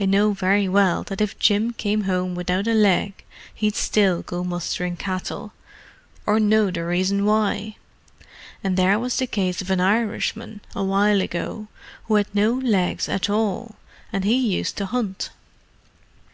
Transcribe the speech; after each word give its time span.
I 0.00 0.06
know 0.06 0.32
very 0.32 0.70
well 0.70 1.02
that 1.02 1.20
if 1.20 1.38
Jim 1.38 1.74
came 1.74 2.04
home 2.04 2.34
without 2.34 2.66
a 2.66 2.72
leg 2.72 3.24
he'd 3.54 3.74
still 3.76 4.22
go 4.22 4.42
mustering 4.42 4.96
cattle, 4.96 5.52
or 6.24 6.40
know 6.40 6.70
the 6.70 6.86
reason 6.86 7.26
why! 7.26 7.76
And 8.64 8.78
there 8.78 8.98
was 8.98 9.18
the 9.18 9.26
case 9.26 9.60
of 9.60 9.68
an 9.68 9.82
Irishman, 9.82 10.62
a 10.74 10.82
while 10.82 11.20
ago, 11.20 11.68
who 12.04 12.14
had 12.14 12.34
no 12.34 12.54
legs 12.54 13.06
at 13.06 13.28
all—and 13.28 14.24
he 14.24 14.56
used 14.56 14.78
to 14.78 14.86
hunt." 14.86 15.28